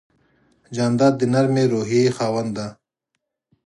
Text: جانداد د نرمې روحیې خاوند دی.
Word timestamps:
جانداد 0.75 1.13
د 1.17 1.21
نرمې 1.33 1.63
روحیې 1.73 2.13
خاوند 2.17 2.51
دی. 2.57 2.67